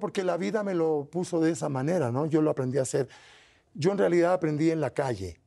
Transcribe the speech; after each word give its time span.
Porque 0.00 0.24
la 0.24 0.36
vida 0.36 0.62
me 0.62 0.74
lo 0.74 1.08
puso 1.10 1.40
de 1.40 1.50
esa 1.50 1.68
manera, 1.68 2.10
¿no? 2.10 2.26
Yo 2.26 2.40
lo 2.42 2.50
aprendí 2.50 2.78
a 2.78 2.82
hacer. 2.82 3.08
Yo 3.74 3.92
en 3.92 3.98
realidad 3.98 4.32
aprendí 4.32 4.70
en 4.70 4.80
la 4.80 4.90
calle, 4.90 5.38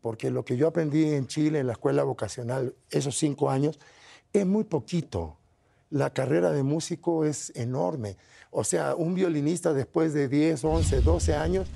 porque 0.00 0.30
lo 0.30 0.44
que 0.44 0.56
yo 0.56 0.68
aprendí 0.68 1.04
en 1.14 1.26
Chile, 1.26 1.60
en 1.60 1.66
la 1.66 1.72
escuela 1.72 2.02
vocacional, 2.02 2.74
esos 2.90 3.16
cinco 3.16 3.50
años, 3.50 3.78
es 4.32 4.46
muy 4.46 4.64
poquito. 4.64 5.36
La 5.90 6.10
carrera 6.10 6.50
de 6.50 6.62
músico 6.62 7.24
es 7.24 7.52
enorme. 7.54 8.16
O 8.50 8.64
sea, 8.64 8.94
un 8.94 9.14
violinista 9.14 9.72
después 9.72 10.12
de 10.12 10.28
10, 10.28 10.64
11, 10.64 11.00
12 11.00 11.34
años, 11.34 11.68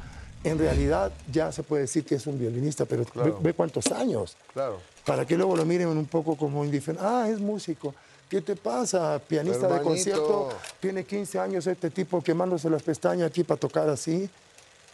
en 0.43 0.59
realidad 0.59 1.13
ya 1.31 1.53
se 1.53 1.63
puede 1.63 1.83
decir 1.83 2.05
que 2.05 2.17
es 2.17 2.27
un 2.27 2.39
violinista, 2.39 2.85
pero 2.85 3.05
ve, 3.15 3.35
ve 3.41 3.53
cuántos 3.53 3.87
años. 3.89 4.37
Claro. 4.53 4.81
Para 5.05 5.25
que 5.25 5.37
luego 5.37 5.57
lo 5.57 5.65
miren 5.65 5.89
un 5.89 6.07
poco 6.07 6.37
como 6.37 6.65
indiferente. 6.65 7.05
Ah, 7.05 7.29
es 7.29 7.41
músico. 7.41 7.95
¿Qué 8.29 8.41
te 8.41 8.57
pasa? 8.57 9.21
Pianista 9.21 9.69
de 9.69 9.77
Hermanito. 9.77 9.85
concierto, 9.89 10.49
tiene 10.81 11.05
15 11.05 11.39
años 11.39 11.67
este 11.67 11.91
tipo 11.91 12.21
quemándose 12.23 12.69
las 12.69 12.83
pestañas 12.83 13.29
aquí 13.29 13.45
para 13.45 13.61
tocar 13.61 13.89
así. 13.89 14.29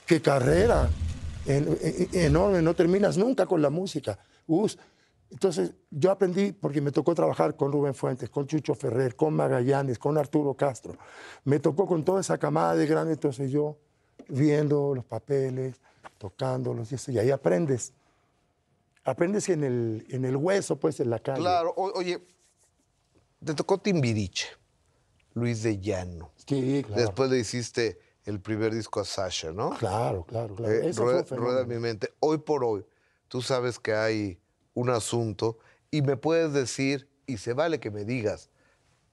¡Qué 0.07 0.21
carrera! 0.21 0.91
En- 1.47 1.77
en- 1.81 2.09
enorme, 2.13 2.61
no 2.63 2.75
terminas 2.75 3.17
nunca 3.17 3.47
con 3.47 3.63
la 3.63 3.71
música. 3.71 4.19
Us. 4.47 4.79
Entonces, 5.31 5.73
yo 5.91 6.11
aprendí 6.11 6.53
porque 6.53 6.83
me 6.83 6.93
tocó 6.93 7.15
trabajar 7.15 7.57
con 7.57 7.73
Rubén 7.73 7.95
Fuentes, 7.95 8.29
con 8.29 8.47
Chucho 8.47 8.75
Ferrer, 8.75 9.17
con 9.17 9.33
Magallanes, 9.33 9.99
con 9.99 10.19
Arturo 10.19 10.53
Castro. 10.55 10.95
Me 11.45 11.59
tocó 11.59 11.87
con 11.87 12.05
toda 12.05 12.21
esa 12.21 12.37
camada 12.37 12.77
de 12.77 12.87
grandes, 12.87 13.17
entonces 13.17 13.51
yo 13.51 13.79
viendo 14.29 14.95
los 14.95 15.07
papeles, 15.07 15.77
tocándolos 16.19 16.93
y 16.93 16.97
eso, 16.97 17.11
y 17.13 17.19
ahí 17.19 17.31
aprendes. 17.31 17.95
Aprendes 19.05 19.49
en 19.49 19.65
el, 19.65 20.07
en 20.11 20.25
el 20.27 20.37
hueso, 20.37 20.77
pues, 20.77 21.01
en 21.01 21.09
la 21.11 21.19
calle. 21.19 21.41
Claro, 21.41 21.73
o- 21.77 21.93
oye, 21.99 22.23
te 23.45 23.55
tocó 23.55 23.79
Timbiriche, 23.79 24.49
Luis 25.35 25.63
de 25.63 25.79
Llano. 25.79 26.33
Sí, 26.47 26.83
claro. 26.87 27.03
Después 27.03 27.31
le 27.31 27.39
hiciste 27.39 27.99
el 28.25 28.41
primer 28.41 28.75
disco 28.75 29.01
a 29.01 29.05
Sasha, 29.05 29.53
¿no? 29.53 29.71
Claro, 29.71 30.25
claro, 30.25 30.55
claro. 30.55 30.73
Eh, 30.73 30.93
rueda, 30.93 31.25
rueda 31.31 31.65
mi 31.65 31.79
mente. 31.79 32.13
Hoy 32.21 32.39
por 32.39 32.65
hoy, 32.65 32.85
tú 33.29 33.43
sabes 33.43 33.79
que 33.79 33.95
hay 33.95 34.41
un 34.75 34.91
asunto 34.91 35.59
y 35.91 36.03
me 36.03 36.17
puedes 36.17 36.53
decir, 36.53 37.09
y 37.27 37.39
se 37.39 37.53
vale 37.53 37.81
que 37.81 37.91
me 37.91 38.05
digas, 38.05 38.51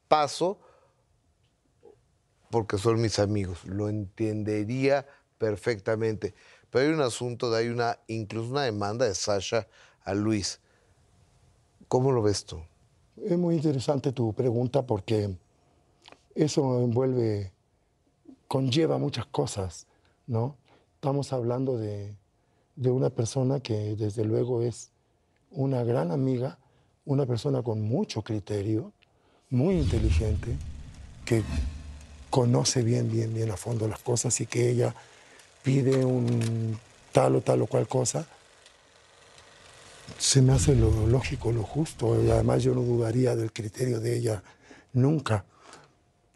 paso 0.08 0.60
porque 2.50 2.78
son 2.78 3.02
mis 3.02 3.20
amigos, 3.20 3.64
lo 3.66 3.90
entendería 3.90 5.08
perfectamente. 5.38 6.34
Pero 6.70 6.86
hay 6.86 6.94
un 6.94 7.02
asunto, 7.02 7.50
de, 7.52 7.60
hay 7.60 7.70
una, 7.70 8.00
incluso 8.08 8.52
una 8.52 8.64
demanda 8.64 9.06
de 9.06 9.16
Sasha 9.16 9.68
a 10.04 10.14
Luis. 10.14 10.60
¿Cómo 11.88 12.12
lo 12.12 12.22
ves 12.22 12.46
tú? 12.46 12.62
Es 13.26 13.38
muy 13.38 13.56
interesante 13.56 14.12
tu 14.12 14.34
pregunta 14.34 14.86
porque 14.86 15.36
eso 16.36 16.82
envuelve, 16.82 17.52
conlleva 18.48 18.98
muchas 18.98 19.26
cosas, 19.26 19.88
¿no? 20.26 20.56
Estamos 20.96 21.34
hablando 21.34 21.78
de, 21.78 22.16
de 22.76 22.92
una 22.92 23.10
persona 23.10 23.60
que 23.60 23.96
desde 23.96 24.24
luego 24.24 24.62
es 24.62 24.92
una 25.52 25.84
gran 25.84 26.12
amiga, 26.12 26.60
una 27.06 27.26
persona 27.26 27.62
con 27.62 27.82
mucho 27.82 28.22
criterio, 28.22 28.94
muy 29.50 29.76
inteligente, 29.76 30.56
que 31.26 31.44
conoce 32.30 32.84
bien, 32.84 33.12
bien, 33.12 33.34
bien 33.34 33.52
a 33.52 33.58
fondo 33.58 33.88
las 33.88 34.00
cosas 34.00 34.40
y 34.40 34.46
que 34.46 34.70
ella 34.70 34.96
pide 35.64 36.06
un 36.06 36.80
tal 37.12 37.36
o 37.36 37.42
tal 37.42 37.64
o 37.64 37.68
cual 37.68 37.88
cosa, 37.88 38.28
se 40.18 40.42
me 40.42 40.54
hace 40.54 40.76
lo 40.76 41.08
lógico, 41.08 41.52
lo 41.52 41.64
justo, 41.64 42.22
y 42.24 42.30
además 42.30 42.64
yo 42.64 42.74
no 42.74 42.82
dudaría 42.82 43.36
del 43.36 43.52
criterio 43.54 44.00
de 44.00 44.18
ella 44.18 44.44
nunca. 44.94 45.46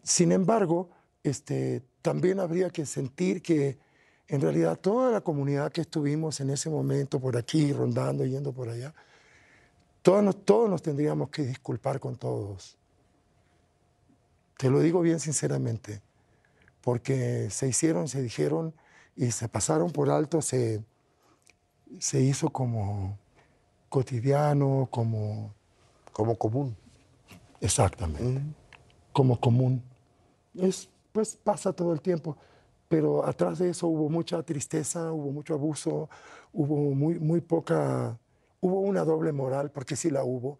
Sin 0.04 0.32
embargo, 0.32 0.90
este, 1.24 1.84
también 2.02 2.40
habría 2.40 2.70
que 2.70 2.86
sentir 2.86 3.42
que 3.42 3.78
en 4.28 4.42
realidad 4.42 4.80
toda 4.80 5.12
la 5.12 5.22
comunidad 5.22 5.72
que 5.72 5.82
estuvimos 5.82 6.40
en 6.40 6.50
ese 6.50 6.70
momento 6.70 7.20
por 7.20 7.38
aquí, 7.38 7.72
rondando, 7.74 8.26
yendo 8.26 8.52
por 8.52 8.70
allá, 8.70 8.94
todos 10.02 10.24
nos, 10.24 10.44
todos 10.44 10.70
nos 10.70 10.82
tendríamos 10.82 11.30
que 11.30 11.44
disculpar 11.44 12.00
con 12.00 12.16
todos. 12.18 12.78
Te 14.58 14.70
lo 14.70 14.80
digo 14.80 15.02
bien 15.02 15.20
sinceramente, 15.20 16.02
porque 16.82 17.50
se 17.50 17.68
hicieron, 17.68 18.08
se 18.08 18.22
dijeron 18.22 18.74
y 19.16 19.32
se 19.32 19.48
pasaron 19.48 19.92
por 19.92 20.10
alto, 20.10 20.42
se, 20.42 20.84
se 22.00 22.22
hizo 22.22 22.50
como 22.50 23.18
cotidiano, 23.94 24.88
como... 24.90 25.54
Como 26.12 26.36
común. 26.36 26.76
Exactamente, 27.62 28.42
como 29.12 29.40
común. 29.40 29.84
Es, 30.56 30.90
pues 31.12 31.36
pasa 31.36 31.74
todo 31.74 31.94
el 31.94 32.02
tiempo, 32.02 32.36
pero 32.88 33.24
atrás 33.24 33.60
de 33.60 33.70
eso 33.70 33.88
hubo 33.88 34.10
mucha 34.10 34.42
tristeza, 34.42 35.12
hubo 35.12 35.32
mucho 35.32 35.54
abuso, 35.54 36.10
hubo 36.54 36.76
muy, 36.96 37.20
muy 37.20 37.42
poca, 37.42 38.18
hubo 38.62 38.80
una 38.80 39.04
doble 39.04 39.32
moral, 39.32 39.70
porque 39.70 39.96
sí 39.96 40.10
la 40.10 40.24
hubo. 40.24 40.58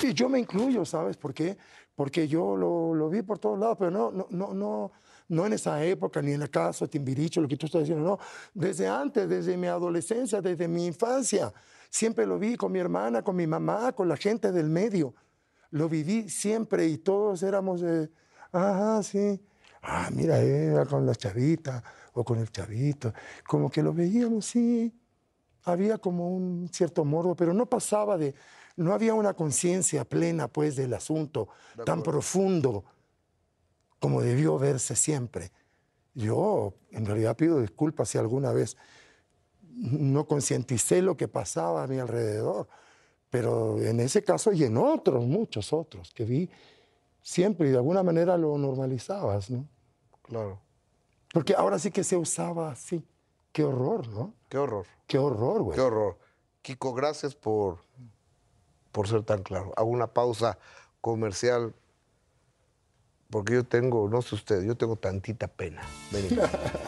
Y 0.00 0.14
yo 0.14 0.28
me 0.28 0.38
incluyo, 0.38 0.84
¿sabes 0.84 1.16
por 1.16 1.34
qué? 1.34 1.58
Porque 1.96 2.28
yo 2.28 2.56
lo, 2.56 2.94
lo 2.94 3.10
vi 3.10 3.22
por 3.22 3.40
todos 3.40 3.58
lados, 3.58 3.76
pero 3.76 3.90
no, 3.90 4.10
no, 4.12 4.26
no, 4.30 4.54
no, 4.54 4.92
no 5.28 5.46
en 5.46 5.54
esa 5.54 5.82
época, 5.84 6.20
ni 6.22 6.32
en 6.32 6.46
caso 6.48 6.84
de 6.84 6.90
Timbiricho, 6.90 7.40
lo 7.40 7.48
que 7.48 7.56
tú 7.56 7.66
estás 7.66 7.82
diciendo, 7.82 8.04
no. 8.04 8.18
Desde 8.54 8.88
antes, 8.88 9.28
desde 9.28 9.56
mi 9.56 9.66
adolescencia, 9.66 10.40
desde 10.40 10.68
mi 10.68 10.86
infancia. 10.86 11.52
Siempre 11.88 12.26
lo 12.26 12.38
vi 12.38 12.56
con 12.56 12.72
mi 12.72 12.78
hermana, 12.78 13.22
con 13.22 13.36
mi 13.36 13.46
mamá, 13.46 13.92
con 13.92 14.08
la 14.08 14.16
gente 14.16 14.52
del 14.52 14.68
medio. 14.68 15.14
Lo 15.70 15.88
viví 15.88 16.28
siempre 16.28 16.86
y 16.86 16.98
todos 16.98 17.42
éramos 17.42 17.80
de, 17.80 18.10
ajá, 18.52 19.02
sí. 19.02 19.40
Ah, 19.82 20.10
mira, 20.12 20.38
era 20.38 20.86
con 20.86 21.04
la 21.04 21.14
chavita 21.14 21.82
o 22.14 22.24
con 22.24 22.38
el 22.38 22.50
chavito. 22.50 23.12
Como 23.46 23.70
que 23.70 23.82
lo 23.82 23.92
veíamos, 23.92 24.46
sí. 24.46 24.92
Había 25.64 25.98
como 25.98 26.30
un 26.34 26.68
cierto 26.72 27.04
morbo, 27.04 27.34
pero 27.34 27.52
no 27.52 27.66
pasaba 27.66 28.16
de, 28.16 28.34
no 28.76 28.92
había 28.92 29.14
una 29.14 29.34
conciencia 29.34 30.04
plena, 30.04 30.48
pues, 30.48 30.76
del 30.76 30.94
asunto 30.94 31.48
tan 31.84 32.02
profundo 32.02 32.84
como 34.02 34.20
debió 34.20 34.58
verse 34.58 34.96
siempre. 34.96 35.52
Yo, 36.12 36.74
en 36.90 37.06
realidad, 37.06 37.36
pido 37.36 37.60
disculpas 37.60 38.08
si 38.08 38.18
alguna 38.18 38.52
vez 38.52 38.76
no 39.76 40.26
concienticé 40.26 41.02
lo 41.02 41.16
que 41.16 41.28
pasaba 41.28 41.84
a 41.84 41.86
mi 41.86 42.00
alrededor, 42.00 42.66
pero 43.30 43.80
en 43.80 44.00
ese 44.00 44.24
caso 44.24 44.52
y 44.52 44.64
en 44.64 44.76
otros, 44.76 45.24
muchos 45.24 45.72
otros, 45.72 46.12
que 46.14 46.24
vi 46.24 46.50
siempre 47.22 47.68
y 47.68 47.70
de 47.70 47.76
alguna 47.76 48.02
manera 48.02 48.36
lo 48.36 48.58
normalizabas, 48.58 49.50
¿no? 49.50 49.68
Claro. 50.22 50.60
Porque 51.32 51.54
ahora 51.54 51.78
sí 51.78 51.92
que 51.92 52.02
se 52.02 52.16
usaba 52.16 52.72
así. 52.72 53.06
Qué 53.52 53.62
horror, 53.62 54.08
¿no? 54.08 54.34
Qué 54.48 54.58
horror. 54.58 54.86
Qué 55.06 55.18
horror, 55.18 55.62
güey. 55.62 55.76
Qué 55.76 55.82
horror. 55.82 56.18
Kiko, 56.62 56.92
gracias 56.92 57.36
por, 57.36 57.84
por 58.90 59.06
ser 59.06 59.22
tan 59.22 59.44
claro. 59.44 59.72
Hago 59.76 59.90
una 59.90 60.08
pausa 60.08 60.58
comercial 61.00 61.72
porque 63.32 63.54
yo 63.54 63.64
tengo, 63.64 64.08
no 64.10 64.20
sé 64.20 64.34
usted, 64.34 64.62
yo 64.62 64.76
tengo 64.76 64.96
tantita 64.96 65.48
pena. 65.48 65.82